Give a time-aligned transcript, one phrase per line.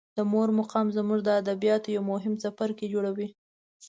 [0.17, 3.27] د مور مقام زموږ د ادبیاتو یو مهم څپرکی جوړوي.